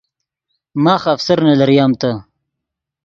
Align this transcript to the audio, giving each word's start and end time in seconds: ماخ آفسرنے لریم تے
ماخ 0.83 1.03
آفسرنے 1.13 1.53
لریم 1.59 1.91
تے 1.99 2.11